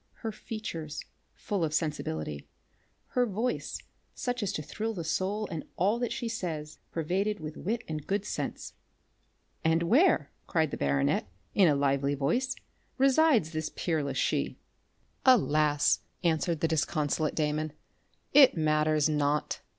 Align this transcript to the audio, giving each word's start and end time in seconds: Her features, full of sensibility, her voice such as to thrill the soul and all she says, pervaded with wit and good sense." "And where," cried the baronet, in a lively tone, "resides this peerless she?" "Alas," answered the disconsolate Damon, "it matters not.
Her 0.25 0.31
features, 0.31 1.05
full 1.35 1.63
of 1.63 1.75
sensibility, 1.75 2.47
her 3.09 3.23
voice 3.27 3.77
such 4.15 4.41
as 4.41 4.51
to 4.53 4.63
thrill 4.63 4.95
the 4.95 5.03
soul 5.03 5.47
and 5.51 5.63
all 5.75 6.03
she 6.09 6.27
says, 6.27 6.79
pervaded 6.91 7.39
with 7.39 7.55
wit 7.55 7.83
and 7.87 8.07
good 8.07 8.25
sense." 8.25 8.73
"And 9.63 9.83
where," 9.83 10.31
cried 10.47 10.71
the 10.71 10.75
baronet, 10.77 11.27
in 11.53 11.67
a 11.67 11.75
lively 11.75 12.15
tone, 12.15 12.39
"resides 12.97 13.51
this 13.51 13.69
peerless 13.69 14.17
she?" 14.17 14.57
"Alas," 15.23 15.99
answered 16.23 16.61
the 16.61 16.67
disconsolate 16.67 17.35
Damon, 17.35 17.71
"it 18.33 18.57
matters 18.57 19.07
not. 19.07 19.59